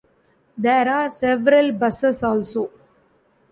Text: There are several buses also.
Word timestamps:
There 0.57 0.89
are 0.89 1.11
several 1.11 1.73
buses 1.73 2.23
also. 2.23 2.71